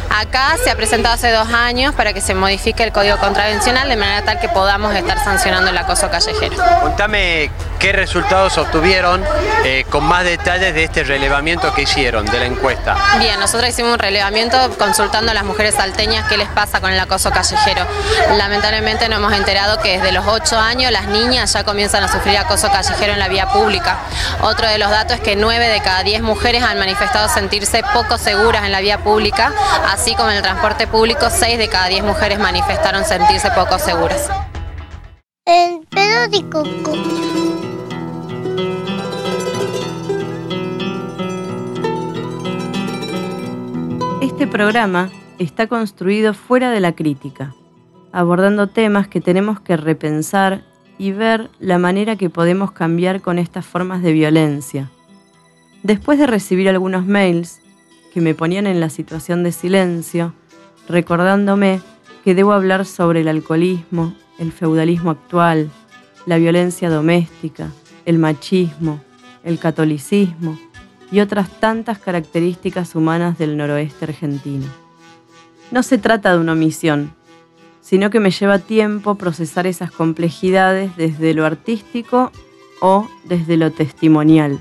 Acá 0.09 0.57
se 0.63 0.69
ha 0.69 0.75
presentado 0.75 1.15
hace 1.15 1.31
dos 1.31 1.49
años 1.49 1.93
para 1.95 2.13
que 2.13 2.21
se 2.21 2.33
modifique 2.35 2.83
el 2.83 2.91
código 2.91 3.17
contravencional 3.17 3.87
de 3.89 3.95
manera 3.95 4.23
tal 4.23 4.39
que 4.39 4.49
podamos 4.49 4.95
estar 4.95 5.23
sancionando 5.23 5.69
el 5.69 5.77
acoso 5.77 6.09
callejero. 6.09 6.55
Contame 6.81 7.51
qué 7.83 7.91
resultados 7.91 8.57
obtuvieron 8.57 9.21
eh, 9.65 9.83
con 9.89 10.05
más 10.05 10.23
detalles 10.23 10.73
de 10.73 10.85
este 10.85 11.03
relevamiento 11.03 11.73
que 11.73 11.81
hicieron 11.81 12.25
de 12.25 12.39
la 12.39 12.45
encuesta. 12.45 12.95
Bien, 13.19 13.37
nosotros 13.41 13.69
hicimos 13.69 13.91
un 13.91 13.99
relevamiento 13.99 14.57
consultando 14.79 15.31
a 15.31 15.33
las 15.33 15.43
mujeres 15.43 15.75
salteñas 15.75 16.25
qué 16.29 16.37
les 16.37 16.47
pasa 16.47 16.79
con 16.79 16.93
el 16.93 16.99
acoso 17.01 17.29
callejero. 17.31 17.85
Lamentablemente 18.37 19.09
nos 19.09 19.19
hemos 19.19 19.33
enterado 19.33 19.81
que 19.81 19.97
desde 19.97 20.13
los 20.13 20.25
8 20.25 20.57
años 20.57 20.93
las 20.93 21.09
niñas 21.09 21.51
ya 21.51 21.65
comienzan 21.65 22.05
a 22.05 22.07
sufrir 22.07 22.37
acoso 22.37 22.71
callejero 22.71 23.11
en 23.11 23.19
la 23.19 23.27
vía 23.27 23.49
pública. 23.49 23.97
Otro 24.39 24.65
de 24.69 24.77
los 24.77 24.89
datos 24.89 25.17
es 25.17 25.21
que 25.21 25.35
9 25.35 25.67
de 25.67 25.81
cada 25.81 26.03
10 26.03 26.21
mujeres 26.21 26.63
han 26.63 26.79
manifestado 26.79 27.27
sentirse 27.27 27.83
poco 27.93 28.17
seguras 28.17 28.63
en 28.63 28.71
la 28.71 28.79
vía 28.79 28.99
pública, 28.99 29.51
así 29.91 30.15
como 30.15 30.29
en 30.29 30.37
el 30.37 30.41
transporte 30.41 30.87
público 30.87 31.27
6 31.29 31.57
de 31.57 31.67
cada 31.67 31.87
10 31.87 32.05
mujeres 32.05 32.39
manifestaron 32.39 33.03
sentirse 33.03 33.51
poco 33.51 33.77
seguras. 33.77 34.29
El 35.45 35.85
periódico 35.89 36.63
Este 44.43 44.57
programa 44.57 45.09
está 45.39 45.67
construido 45.67 46.33
fuera 46.33 46.69
de 46.69 46.81
la 46.81 46.91
crítica, 46.91 47.55
abordando 48.11 48.67
temas 48.67 49.07
que 49.07 49.21
tenemos 49.21 49.61
que 49.61 49.77
repensar 49.77 50.65
y 50.97 51.13
ver 51.13 51.49
la 51.61 51.77
manera 51.77 52.17
que 52.17 52.29
podemos 52.29 52.73
cambiar 52.73 53.21
con 53.21 53.39
estas 53.39 53.65
formas 53.65 54.03
de 54.03 54.11
violencia. 54.11 54.91
Después 55.81 56.19
de 56.19 56.27
recibir 56.27 56.67
algunos 56.67 57.05
mails 57.05 57.61
que 58.13 58.19
me 58.19 58.35
ponían 58.35 58.67
en 58.67 58.81
la 58.81 58.89
situación 58.89 59.43
de 59.43 59.53
silencio, 59.53 60.33
recordándome 60.89 61.79
que 62.25 62.35
debo 62.35 62.51
hablar 62.51 62.85
sobre 62.85 63.21
el 63.21 63.29
alcoholismo, 63.29 64.13
el 64.39 64.51
feudalismo 64.51 65.11
actual, 65.11 65.71
la 66.25 66.37
violencia 66.37 66.89
doméstica, 66.89 67.69
el 68.03 68.19
machismo, 68.19 68.99
el 69.45 69.57
catolicismo 69.57 70.59
y 71.13 71.19
otras 71.19 71.47
tantas 71.59 71.99
características 71.99 72.95
humanas 72.95 73.37
del 73.37 73.55
noroeste 73.55 74.05
argentino. 74.05 74.65
No 75.69 75.83
se 75.83 75.99
trata 75.99 76.33
de 76.33 76.39
una 76.39 76.53
omisión, 76.53 77.13
sino 77.81 78.09
que 78.09 78.19
me 78.19 78.31
lleva 78.31 78.57
tiempo 78.57 79.13
procesar 79.13 79.67
esas 79.67 79.91
complejidades 79.91 80.97
desde 80.97 81.35
lo 81.35 81.45
artístico 81.45 82.31
o 82.81 83.07
desde 83.25 83.57
lo 83.57 83.71
testimonial, 83.71 84.59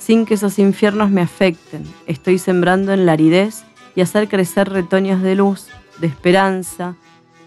sin 0.00 0.26
que 0.26 0.34
esos 0.34 0.58
infiernos 0.58 1.10
me 1.10 1.20
afecten. 1.20 1.84
Estoy 2.08 2.38
sembrando 2.38 2.92
en 2.92 3.06
la 3.06 3.12
aridez 3.12 3.62
y 3.94 4.00
hacer 4.00 4.28
crecer 4.28 4.70
retoños 4.70 5.22
de 5.22 5.36
luz, 5.36 5.68
de 6.00 6.08
esperanza, 6.08 6.96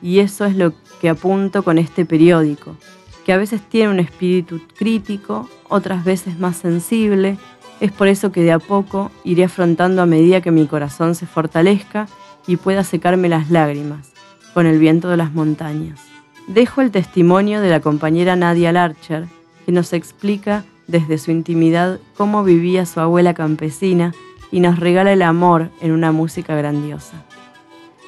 y 0.01 0.19
eso 0.19 0.45
es 0.45 0.55
lo 0.55 0.71
que 1.01 1.09
apunto 1.09 1.63
con 1.63 1.77
este 1.77 2.05
periódico, 2.05 2.77
que 3.25 3.33
a 3.33 3.38
veces 3.38 3.59
tiene 3.61 3.91
un 3.91 4.00
espíritu 4.00 4.61
crítico, 4.77 5.50
otras 5.67 6.05
veces 6.05 6.39
más 6.39 6.55
sensible. 6.55 7.38
Es 7.81 7.91
por 7.91 8.07
eso 8.07 8.31
que 8.31 8.43
de 8.43 8.51
a 8.51 8.59
poco 8.59 9.09
iré 9.23 9.43
afrontando 9.43 10.03
a 10.03 10.05
medida 10.05 10.39
que 10.41 10.51
mi 10.51 10.67
corazón 10.67 11.15
se 11.15 11.25
fortalezca 11.25 12.07
y 12.45 12.57
pueda 12.57 12.83
secarme 12.83 13.27
las 13.27 13.50
lágrimas 13.50 14.11
con 14.53 14.67
el 14.67 14.77
viento 14.77 15.09
de 15.09 15.17
las 15.17 15.33
montañas. 15.33 16.00
Dejo 16.47 16.81
el 16.81 16.91
testimonio 16.91 17.59
de 17.59 17.71
la 17.71 17.79
compañera 17.79 18.35
Nadia 18.35 18.71
Larcher, 18.71 19.25
que 19.65 19.71
nos 19.71 19.93
explica 19.93 20.63
desde 20.85 21.17
su 21.17 21.31
intimidad 21.31 22.00
cómo 22.15 22.43
vivía 22.43 22.85
su 22.85 23.00
abuela 23.00 23.33
campesina 23.33 24.13
y 24.51 24.59
nos 24.59 24.79
regala 24.79 25.11
el 25.13 25.23
amor 25.23 25.71
en 25.81 25.91
una 25.91 26.11
música 26.11 26.55
grandiosa. 26.55 27.25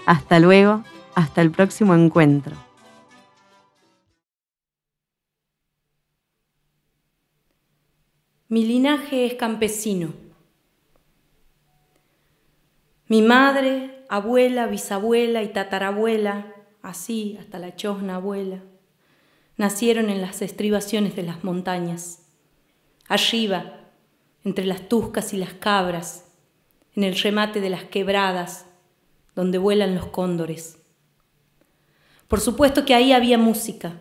Hasta 0.06 0.40
luego, 0.40 0.84
hasta 1.16 1.42
el 1.42 1.50
próximo 1.50 1.96
encuentro. 1.96 2.56
Mi 8.54 8.64
linaje 8.64 9.26
es 9.26 9.34
campesino. 9.34 10.14
Mi 13.08 13.24
madre, 13.24 14.06
abuela, 14.10 14.68
bisabuela 14.68 15.42
y 15.42 15.48
tatarabuela, 15.48 16.54
así 16.84 17.36
hasta 17.40 17.58
la 17.58 17.76
chosna 17.76 18.18
abuela, 18.18 18.62
nacieron 19.58 20.12
en 20.12 20.22
las 20.22 20.44
estribaciones 20.44 21.16
de 21.16 21.24
las 21.24 21.44
montañas, 21.44 22.28
arriba, 23.08 23.90
entre 24.44 24.66
las 24.66 24.88
tuscas 24.88 25.34
y 25.34 25.38
las 25.38 25.54
cabras, 25.54 26.26
en 26.96 27.06
el 27.06 27.16
remate 27.16 27.60
de 27.60 27.72
las 27.72 27.86
quebradas, 27.86 28.68
donde 29.34 29.58
vuelan 29.58 29.96
los 29.96 30.06
cóndores. 30.06 30.78
Por 32.28 32.40
supuesto 32.40 32.86
que 32.86 32.94
ahí 32.94 33.14
había 33.14 33.40
música, 33.40 34.00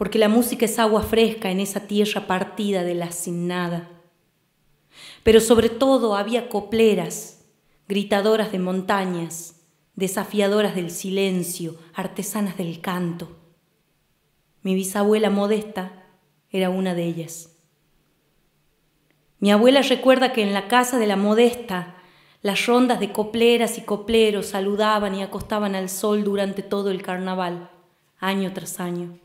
porque 0.00 0.18
la 0.18 0.30
música 0.30 0.64
es 0.64 0.78
agua 0.78 1.02
fresca 1.02 1.50
en 1.50 1.60
esa 1.60 1.80
tierra 1.80 2.26
partida 2.26 2.84
de 2.84 2.94
la 2.94 3.12
sin 3.12 3.46
nada. 3.46 3.90
Pero 5.22 5.40
sobre 5.40 5.68
todo 5.68 6.16
había 6.16 6.48
copleras, 6.48 7.44
gritadoras 7.86 8.50
de 8.50 8.58
montañas, 8.60 9.60
desafiadoras 9.96 10.74
del 10.74 10.90
silencio, 10.90 11.76
artesanas 11.92 12.56
del 12.56 12.80
canto. 12.80 13.36
Mi 14.62 14.74
bisabuela 14.74 15.28
modesta 15.28 15.92
era 16.48 16.70
una 16.70 16.94
de 16.94 17.04
ellas. 17.04 17.58
Mi 19.38 19.52
abuela 19.52 19.82
recuerda 19.82 20.32
que 20.32 20.42
en 20.42 20.54
la 20.54 20.66
casa 20.66 20.98
de 20.98 21.08
la 21.08 21.16
modesta 21.16 21.96
las 22.40 22.64
rondas 22.64 23.00
de 23.00 23.12
copleras 23.12 23.76
y 23.76 23.82
copleros 23.82 24.46
saludaban 24.46 25.14
y 25.14 25.22
acostaban 25.22 25.74
al 25.74 25.90
sol 25.90 26.24
durante 26.24 26.62
todo 26.62 26.90
el 26.90 27.02
carnaval, 27.02 27.70
año 28.18 28.54
tras 28.54 28.80
año. 28.80 29.18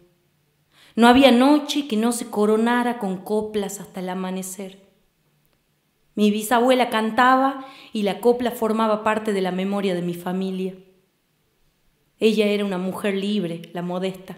No 0.96 1.08
había 1.08 1.32
noche 1.32 1.88
que 1.88 1.98
no 1.98 2.12
se 2.12 2.30
coronara 2.30 3.00
con 3.00 3.18
coplas 3.18 3.80
hasta 3.82 4.00
el 4.00 4.10
amanecer. 4.10 4.86
Mi 6.16 6.32
bisabuela 6.32 6.90
cantaba 6.90 7.66
y 7.92 8.04
la 8.04 8.22
copla 8.22 8.52
formaba 8.52 9.04
parte 9.04 9.34
de 9.34 9.42
la 9.42 9.52
memoria 9.52 9.94
de 9.94 10.02
mi 10.02 10.14
familia. 10.14 10.76
Ella 12.20 12.48
era 12.48 12.64
una 12.64 12.78
mujer 12.78 13.16
libre, 13.16 13.70
la 13.74 13.82
modesta, 13.82 14.38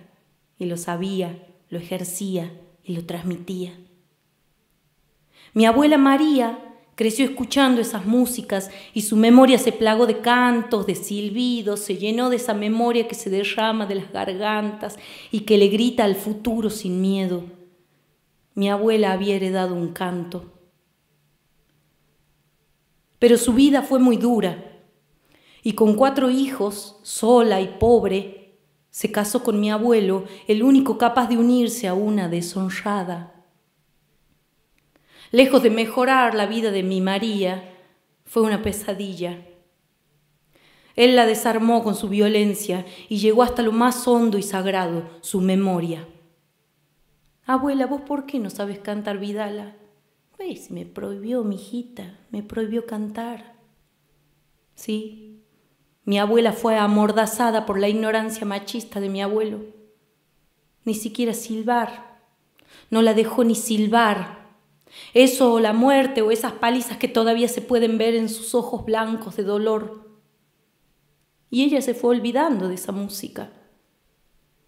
y 0.58 0.66
lo 0.66 0.78
sabía, 0.78 1.48
lo 1.70 1.78
ejercía 1.78 2.52
y 2.84 2.96
lo 2.96 3.06
transmitía. 3.06 3.78
Mi 5.54 5.68
abuela 5.68 6.00
María 6.00 6.60
creció 6.98 7.25
escuchando 7.25 7.80
esas 7.80 8.08
músicas 8.08 8.72
y 8.92 9.04
su 9.04 9.16
memoria 9.16 9.60
se 9.60 9.72
plagó 9.72 10.08
de 10.08 10.20
cantos, 10.20 10.88
de 10.88 10.96
silbidos, 10.96 11.82
se 11.82 11.98
llenó 11.98 12.32
de 12.32 12.38
esa 12.38 12.56
memoria 12.56 13.08
que 13.08 13.13
se 13.13 13.30
derrama 13.30 13.86
de 13.86 13.94
las 13.96 14.12
gargantas 14.12 14.98
y 15.32 15.42
que 15.42 15.60
le 15.60 15.68
grita 15.68 16.06
al 16.06 16.16
futuro 16.16 16.72
sin 16.72 17.00
miedo. 17.00 17.44
Mi 18.56 18.68
abuela 18.68 19.12
había 19.12 19.36
heredado 19.36 19.75
un 19.75 19.94
canto. 19.94 20.51
Pero 23.20 23.38
su 23.38 23.54
vida 23.54 23.84
fue 23.84 24.00
muy 24.00 24.18
dura 24.18 24.82
y 25.62 25.74
con 25.74 25.94
cuatro 25.94 26.32
hijos, 26.32 27.00
sola 27.04 27.62
y 27.62 27.75
pobre, 27.80 28.58
se 28.89 29.12
casó 29.12 29.44
con 29.44 29.60
mi 29.60 29.70
abuelo, 29.70 30.24
el 30.48 30.63
único 30.63 30.98
capaz 30.98 31.30
de 31.30 31.38
unirse 31.38 31.88
a 31.88 31.94
una 31.94 32.27
deshonrada 32.27 33.37
Lejos 35.31 35.62
de 35.63 35.69
mejorar 35.69 36.36
la 36.36 36.46
vida 36.46 36.72
de 36.72 36.84
mi 36.84 37.01
María, 37.01 37.74
fue 38.25 38.43
una 38.43 38.62
pesadilla. 38.62 39.46
Él 40.96 41.15
la 41.15 41.25
desarmó 41.25 41.84
con 41.84 41.96
su 41.96 42.10
violencia 42.10 42.86
y 43.07 43.17
llegó 43.17 43.43
hasta 43.43 43.62
lo 43.62 43.72
más 43.72 44.07
hondo 44.07 44.38
y 44.38 44.43
sagrado, 44.43 45.10
su 45.22 45.41
memoria. 45.41 46.07
Abuela, 47.46 47.86
¿vos 47.86 48.01
por 48.01 48.25
qué 48.25 48.39
no 48.39 48.50
sabes 48.50 48.79
cantar 48.79 49.19
Vidala? 49.19 49.75
Pues 50.36 50.72
me 50.72 50.86
prohibió, 50.86 51.43
mi 51.43 51.55
hijita, 51.55 52.17
me 52.31 52.43
prohibió 52.43 52.86
cantar. 52.86 53.55
Sí, 54.75 55.43
mi 56.03 56.19
abuela 56.19 56.53
fue 56.53 56.77
amordazada 56.77 57.65
por 57.65 57.79
la 57.79 57.89
ignorancia 57.89 58.46
machista 58.46 59.00
de 59.00 59.10
mi 59.10 59.22
abuelo. 59.22 59.60
Ni 60.84 60.93
siquiera 60.93 61.34
silbar. 61.34 62.22
No 62.89 63.01
la 63.01 63.13
dejó 63.13 63.43
ni 63.43 63.55
silbar 63.55 64.47
eso 65.13 65.53
o 65.53 65.60
la 65.60 65.74
muerte 65.74 66.22
o 66.22 66.32
esas 66.32 66.53
palizas 66.53 66.98
que 66.98 67.08
todavía 67.08 67.48
se 67.48 67.62
pueden 67.62 67.98
ver 67.98 68.15
en 68.15 68.29
sus 68.29 68.56
ojos 68.56 68.86
blancos 68.86 69.36
de 69.36 69.44
dolor. 69.44 70.08
Y 71.50 71.63
ella 71.63 71.82
se 71.82 71.94
fue 71.94 72.15
olvidando 72.15 72.67
de 72.67 72.75
esa 72.75 72.91
música. 72.91 73.51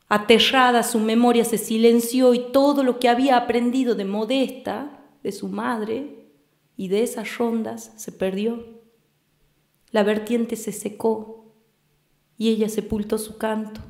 Aterrada 0.07 0.83
su 0.83 0.99
memoria 0.99 1.45
se 1.45 1.57
silenció 1.57 2.33
y 2.33 2.51
todo 2.51 2.83
lo 2.83 2.99
que 2.99 3.09
había 3.09 3.37
aprendido 3.37 3.95
de 3.95 4.05
Modesta, 4.05 5.05
de 5.23 5.31
su 5.31 5.49
madre 5.49 6.31
y 6.75 6.87
de 6.87 7.03
esas 7.03 7.37
rondas 7.37 7.93
se 7.97 8.11
perdió. 8.11 8.79
La 9.91 10.03
vertiente 10.03 10.55
se 10.55 10.71
secó 10.71 11.53
y 12.37 12.49
ella 12.49 12.69
sepultó 12.69 13.17
su 13.17 13.37
canto. 13.37 13.81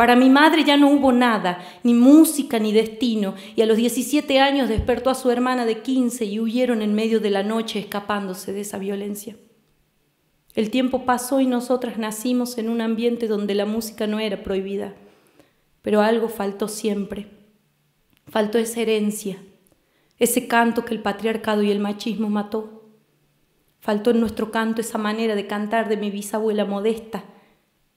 Para 0.00 0.16
mi 0.16 0.30
madre 0.30 0.64
ya 0.64 0.78
no 0.78 0.88
hubo 0.88 1.12
nada, 1.12 1.62
ni 1.82 1.92
música 1.92 2.58
ni 2.58 2.72
destino, 2.72 3.34
y 3.54 3.60
a 3.60 3.66
los 3.66 3.76
17 3.76 4.40
años 4.40 4.70
despertó 4.70 5.10
a 5.10 5.14
su 5.14 5.30
hermana 5.30 5.66
de 5.66 5.82
15 5.82 6.24
y 6.24 6.40
huyeron 6.40 6.80
en 6.80 6.94
medio 6.94 7.20
de 7.20 7.28
la 7.28 7.42
noche 7.42 7.80
escapándose 7.80 8.54
de 8.54 8.62
esa 8.62 8.78
violencia. 8.78 9.36
El 10.54 10.70
tiempo 10.70 11.04
pasó 11.04 11.42
y 11.42 11.46
nosotras 11.46 11.98
nacimos 11.98 12.56
en 12.56 12.70
un 12.70 12.80
ambiente 12.80 13.28
donde 13.28 13.54
la 13.54 13.66
música 13.66 14.06
no 14.06 14.20
era 14.20 14.42
prohibida, 14.42 14.94
pero 15.82 16.00
algo 16.00 16.30
faltó 16.30 16.66
siempre. 16.68 17.26
Faltó 18.26 18.56
esa 18.56 18.80
herencia, 18.80 19.36
ese 20.18 20.48
canto 20.48 20.86
que 20.86 20.94
el 20.94 21.02
patriarcado 21.02 21.62
y 21.62 21.70
el 21.70 21.78
machismo 21.78 22.30
mató. 22.30 22.88
Faltó 23.80 24.12
en 24.12 24.20
nuestro 24.20 24.50
canto 24.50 24.80
esa 24.80 24.96
manera 24.96 25.34
de 25.34 25.46
cantar 25.46 25.90
de 25.90 25.98
mi 25.98 26.10
bisabuela 26.10 26.64
modesta, 26.64 27.22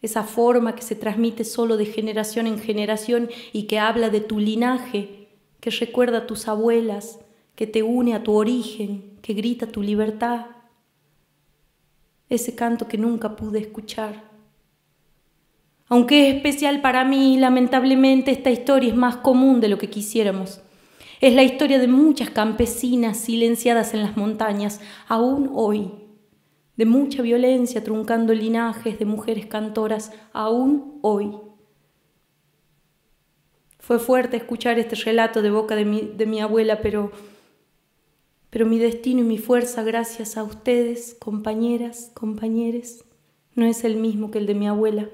esa 0.04 0.24
forma 0.24 0.76
que 0.76 0.84
se 0.84 0.96
transmite 0.96 1.46
solo 1.46 1.78
de 1.78 1.86
generación 1.86 2.46
en 2.46 2.60
generación 2.60 3.30
y 3.54 3.64
que 3.64 3.80
habla 3.80 4.10
de 4.10 4.20
tu 4.20 4.38
linaje, 4.38 5.30
que 5.62 5.70
recuerda 5.72 6.20
a 6.20 6.28
tus 6.28 6.50
abuelas, 6.50 7.20
que 7.56 7.68
te 7.68 7.84
une 7.84 8.14
a 8.14 8.22
tu 8.22 8.34
origen, 8.34 9.18
que 9.22 9.34
grita 9.34 9.66
tu 9.66 9.82
libertad. 9.82 10.48
Ese 12.28 12.54
canto 12.54 12.90
que 12.90 12.98
nunca 12.98 13.38
pude 13.38 13.60
escuchar. 13.60 14.30
Aunque 15.88 16.28
es 16.28 16.36
especial 16.36 16.82
para 16.82 17.06
mí, 17.06 17.38
lamentablemente 17.38 18.32
esta 18.32 18.52
historia 18.52 18.90
es 18.90 18.96
más 18.98 19.18
común 19.18 19.62
de 19.62 19.70
lo 19.70 19.78
que 19.78 19.90
quisiéramos. 19.90 20.60
Es 21.22 21.34
la 21.34 21.44
historia 21.44 21.80
de 21.80 21.88
muchas 21.88 22.30
campesinas 22.30 23.18
silenciadas 23.18 23.94
en 23.94 24.02
las 24.02 24.18
montañas, 24.18 24.82
aún 25.08 25.50
hoy 25.54 26.03
de 26.76 26.86
mucha 26.86 27.22
violencia 27.22 27.84
truncando 27.84 28.34
linajes 28.34 28.98
de 29.00 29.06
mujeres 29.06 29.46
cantoras 29.46 30.12
aún 30.34 31.00
hoy. 31.02 31.32
Fue 33.80 34.00
fuerte 34.00 34.38
escuchar 34.38 34.80
este 34.80 34.96
relato 34.96 35.42
de 35.42 35.52
boca 35.52 35.76
de 35.76 35.86
mi, 35.86 36.02
de 36.02 36.26
mi 36.26 36.40
abuela, 36.40 36.82
pero, 36.82 37.12
pero 38.50 38.66
mi 38.66 38.80
destino 38.80 39.22
y 39.22 39.26
mi 39.26 39.38
fuerza, 39.38 39.84
gracias 39.84 40.38
a 40.38 40.44
ustedes, 40.44 41.16
compañeras, 41.20 42.12
compañeros, 42.14 43.04
no 43.56 43.66
es 43.66 43.84
el 43.84 43.98
mismo 43.98 44.32
que 44.32 44.40
el 44.40 44.46
de 44.46 44.56
mi 44.56 44.68
abuela. 44.68 45.10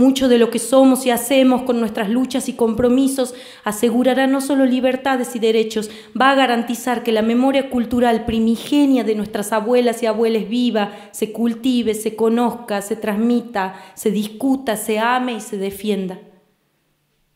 Mucho 0.00 0.30
de 0.30 0.38
lo 0.38 0.48
que 0.48 0.58
somos 0.58 1.04
y 1.04 1.10
hacemos 1.10 1.60
con 1.64 1.78
nuestras 1.78 2.08
luchas 2.08 2.48
y 2.48 2.54
compromisos 2.54 3.34
asegurará 3.64 4.26
no 4.26 4.40
solo 4.40 4.64
libertades 4.64 5.36
y 5.36 5.38
derechos, 5.38 5.90
va 6.18 6.30
a 6.30 6.34
garantizar 6.34 7.02
que 7.02 7.12
la 7.12 7.20
memoria 7.20 7.68
cultural 7.68 8.24
primigenia 8.24 9.04
de 9.04 9.14
nuestras 9.14 9.52
abuelas 9.52 10.02
y 10.02 10.06
abuelos 10.06 10.48
viva, 10.48 10.92
se 11.10 11.32
cultive, 11.32 11.92
se 11.92 12.16
conozca, 12.16 12.80
se 12.80 12.96
transmita, 12.96 13.74
se 13.92 14.10
discuta, 14.10 14.78
se 14.78 14.98
ame 14.98 15.34
y 15.34 15.40
se 15.42 15.58
defienda. 15.58 16.18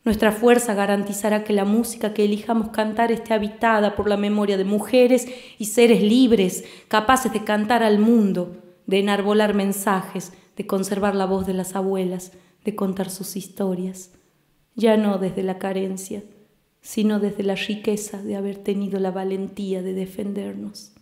Nuestra 0.03 0.31
fuerza 0.31 0.73
garantizará 0.73 1.43
que 1.43 1.53
la 1.53 1.65
música 1.65 2.15
que 2.15 2.25
elijamos 2.25 2.69
cantar 2.69 3.11
esté 3.11 3.35
habitada 3.35 3.95
por 3.95 4.09
la 4.09 4.17
memoria 4.17 4.57
de 4.57 4.65
mujeres 4.65 5.27
y 5.59 5.65
seres 5.65 6.01
libres, 6.01 6.63
capaces 6.87 7.31
de 7.31 7.43
cantar 7.43 7.83
al 7.83 7.99
mundo, 7.99 8.55
de 8.87 8.97
enarbolar 9.01 9.53
mensajes, 9.53 10.33
de 10.57 10.65
conservar 10.65 11.13
la 11.13 11.27
voz 11.27 11.45
de 11.45 11.53
las 11.53 11.75
abuelas, 11.75 12.31
de 12.65 12.75
contar 12.75 13.09
sus 13.09 13.35
historias, 13.35 14.11
ya 14.75 14.97
no 14.97 15.19
desde 15.19 15.43
la 15.43 15.59
carencia, 15.59 16.23
sino 16.81 17.19
desde 17.19 17.43
la 17.43 17.55
riqueza 17.55 18.21
de 18.21 18.35
haber 18.35 18.57
tenido 18.57 18.99
la 18.99 19.11
valentía 19.11 19.81
de 19.81 19.93
defendernos. 19.93 20.94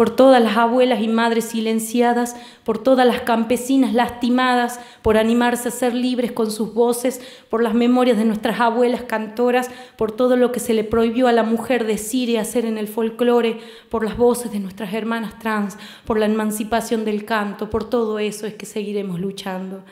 Por 0.00 0.08
todas 0.08 0.42
las 0.42 0.56
abuelas 0.56 1.02
y 1.02 1.08
madres 1.08 1.44
silenciadas, 1.44 2.34
por 2.64 2.78
todas 2.78 3.06
las 3.06 3.20
campesinas 3.20 3.92
lastimadas, 3.92 4.80
por 5.02 5.18
animarse 5.18 5.68
a 5.68 5.72
ser 5.72 5.92
libres 5.92 6.32
con 6.32 6.50
sus 6.50 6.72
voces, 6.72 7.20
por 7.50 7.62
las 7.62 7.74
memorias 7.74 8.16
de 8.16 8.24
nuestras 8.24 8.60
abuelas 8.60 9.02
cantoras, 9.02 9.70
por 9.98 10.10
todo 10.10 10.38
lo 10.38 10.52
que 10.52 10.60
se 10.60 10.72
le 10.72 10.84
prohibió 10.84 11.28
a 11.28 11.32
la 11.32 11.42
mujer 11.42 11.86
decir 11.86 12.30
y 12.30 12.38
hacer 12.38 12.64
en 12.64 12.78
el 12.78 12.88
folclore, 12.88 13.60
por 13.90 14.02
las 14.02 14.16
voces 14.16 14.50
de 14.50 14.60
nuestras 14.60 14.94
hermanas 14.94 15.38
trans, 15.38 15.76
por 16.06 16.18
la 16.18 16.24
emancipación 16.24 17.04
del 17.04 17.26
canto, 17.26 17.68
por 17.68 17.84
todo 17.84 18.18
eso 18.18 18.46
es 18.46 18.54
que 18.54 18.64
seguiremos 18.64 19.20
luchando 19.20 19.84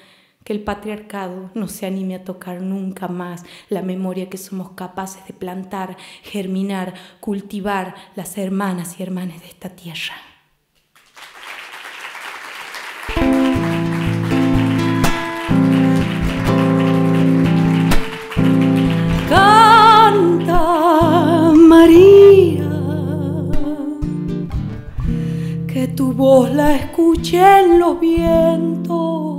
que 0.48 0.54
el 0.54 0.60
patriarcado 0.60 1.50
no 1.52 1.68
se 1.68 1.84
anime 1.84 2.14
a 2.14 2.24
tocar 2.24 2.62
nunca 2.62 3.06
más 3.06 3.44
la 3.68 3.82
memoria 3.82 4.30
que 4.30 4.38
somos 4.38 4.70
capaces 4.70 5.26
de 5.26 5.34
plantar, 5.34 5.98
germinar, 6.22 6.94
cultivar 7.20 7.94
las 8.16 8.38
hermanas 8.38 8.98
y 8.98 9.02
hermanas 9.02 9.42
de 9.42 9.48
esta 9.48 9.68
tierra. 9.68 10.14
Canta 19.28 20.62
María, 21.54 22.70
que 25.66 25.88
tu 25.88 26.14
voz 26.14 26.50
la 26.50 26.74
escuche 26.74 27.36
en 27.36 27.78
los 27.78 28.00
vientos 28.00 29.37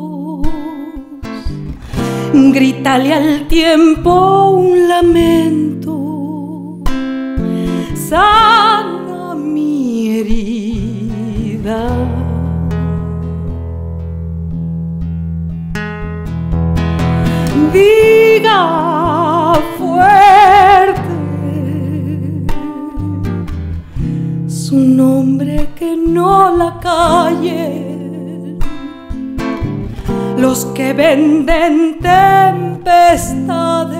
grítale 2.34 3.14
al 3.14 3.48
tiempo 3.48 4.52
un 4.52 4.88
lamento, 4.88 6.80
sana 7.96 9.36
mi 9.36 10.20
herida. 10.20 11.90
Diga 17.74 19.54
fuerte 19.78 21.16
su 24.48 24.78
nombre 24.78 25.70
que 25.76 25.96
no 25.96 26.56
la 26.58 26.80
calle 26.80 27.59
los 30.40 30.66
que 30.68 30.94
venden 30.94 32.00
tempestades 32.00 34.00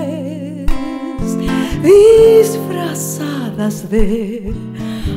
disfrazadas 1.82 3.90
de 3.90 4.54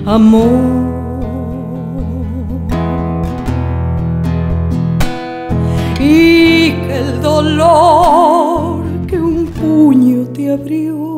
amor. 0.06 0.92
Y 6.00 6.72
que 6.72 6.98
el 6.98 7.22
dolor 7.22 8.84
que 9.08 9.20
un 9.20 9.46
puño 9.46 10.26
te 10.34 10.52
abrió 10.52 11.16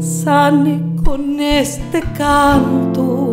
sane 0.00 0.82
con 1.04 1.38
este 1.38 2.00
canto 2.18 3.30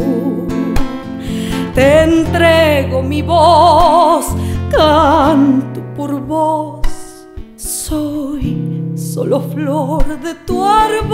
te 1.74 2.04
entrego 2.04 3.02
mi 3.02 3.24
voz, 3.24 4.28
canto 4.76 5.82
por 5.96 6.20
vos, 6.22 7.28
soy 7.56 8.92
solo 8.96 9.42
flor 9.42 10.04
de 10.22 10.34
tu 10.46 10.64
árbol, 10.64 11.14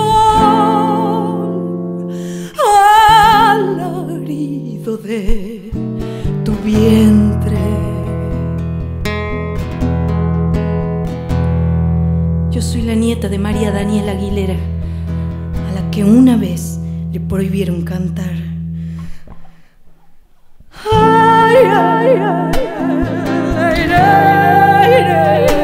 alarido 3.52 4.98
de 4.98 5.72
tu 6.43 6.54
vientre. 6.63 7.58
Yo 12.52 12.62
soy 12.62 12.82
la 12.84 12.95
nieta 12.95 13.28
de 13.30 13.38
María 13.38 13.72
Daniela 13.72 14.13
Aguilera, 14.13 14.56
a 15.67 15.72
la 15.74 15.91
que 15.91 16.04
una 16.04 16.38
vez 16.38 16.80
le 17.12 17.19
prohibieron 17.19 17.84
cantar. 17.84 18.50
Y 24.00 25.59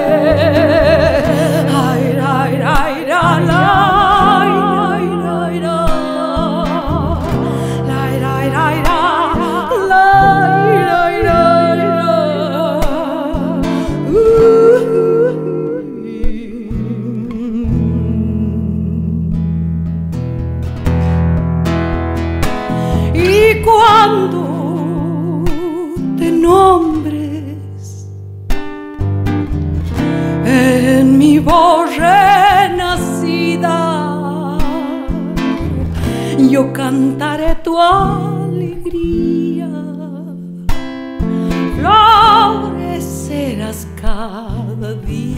cada 43.99 44.93
día. 44.93 45.37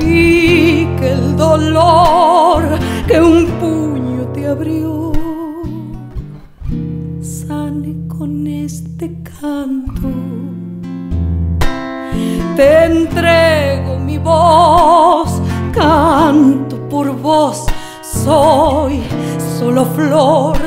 y 0.00 0.86
que 0.98 1.12
el 1.12 1.36
dolor 1.36 2.62
que 3.06 3.20
un 3.20 3.46
puño 3.60 4.26
te 4.32 4.46
abrió 4.46 5.12
sane 7.20 7.94
con 8.08 8.46
este 8.46 9.22
canto. 9.22 10.08
Te 12.56 12.84
entrego 12.84 13.98
mi 13.98 14.16
voz, 14.16 15.42
canto 15.72 16.76
por 16.88 17.14
vos, 17.20 17.66
soy 18.02 19.02
solo 19.58 19.84
flor 19.84 20.65